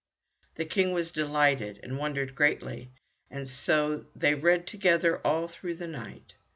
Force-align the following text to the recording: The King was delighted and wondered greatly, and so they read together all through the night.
The 0.55 0.65
King 0.65 0.93
was 0.93 1.11
delighted 1.11 1.79
and 1.83 1.95
wondered 1.99 2.33
greatly, 2.33 2.91
and 3.29 3.47
so 3.47 4.07
they 4.15 4.33
read 4.33 4.65
together 4.65 5.19
all 5.23 5.47
through 5.47 5.75
the 5.75 5.85
night. 5.85 6.33